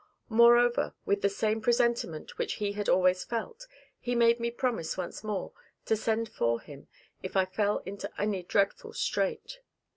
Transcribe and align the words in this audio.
Moreover, 0.29 0.95
with 1.05 1.21
the 1.21 1.29
same 1.29 1.61
presentiment 1.61 2.39
which 2.39 2.53
he 2.53 2.71
had 2.71 2.89
always 2.89 3.23
felt, 3.23 3.67
he 3.99 4.15
made 4.15 4.39
me 4.39 4.49
promise 4.49 4.97
once 4.97 5.23
more 5.23 5.53
to 5.85 5.95
send 5.95 6.27
for 6.27 6.59
him, 6.59 6.87
if 7.21 7.37
I 7.37 7.45
fell 7.45 7.83
into 7.85 8.09
any 8.19 8.41
dreadful 8.41 8.93
strait. 8.93 9.59